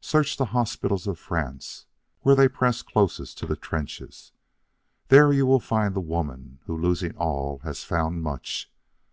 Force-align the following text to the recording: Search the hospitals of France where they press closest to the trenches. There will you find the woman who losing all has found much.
Search 0.00 0.36
the 0.36 0.46
hospitals 0.46 1.06
of 1.06 1.16
France 1.16 1.86
where 2.22 2.34
they 2.34 2.48
press 2.48 2.82
closest 2.82 3.38
to 3.38 3.46
the 3.46 3.54
trenches. 3.54 4.32
There 5.06 5.26
will 5.28 5.34
you 5.34 5.58
find 5.60 5.94
the 5.94 6.00
woman 6.00 6.58
who 6.66 6.76
losing 6.76 7.16
all 7.16 7.58
has 7.58 7.84
found 7.84 8.20
much. 8.20 8.68